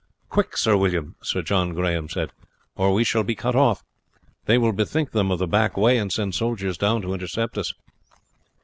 [0.29, 2.31] "Quick, Sir William," Sir John Grahame said,
[2.75, 3.83] "or we shall be cut off!
[4.45, 7.71] They will bethink them of the back way, and send soldiers down to intercept us."